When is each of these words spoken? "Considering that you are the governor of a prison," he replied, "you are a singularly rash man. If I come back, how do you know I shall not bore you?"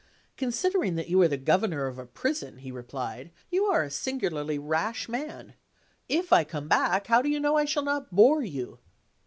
"Considering 0.35 0.95
that 0.95 1.09
you 1.09 1.21
are 1.21 1.27
the 1.27 1.37
governor 1.37 1.85
of 1.85 1.99
a 1.99 2.07
prison," 2.07 2.57
he 2.57 2.71
replied, 2.71 3.29
"you 3.51 3.65
are 3.65 3.83
a 3.83 3.91
singularly 3.91 4.57
rash 4.57 5.07
man. 5.07 5.53
If 6.09 6.33
I 6.33 6.43
come 6.43 6.67
back, 6.67 7.05
how 7.05 7.21
do 7.21 7.29
you 7.29 7.39
know 7.39 7.55
I 7.55 7.65
shall 7.65 7.83
not 7.83 8.09
bore 8.11 8.41
you?" 8.41 8.79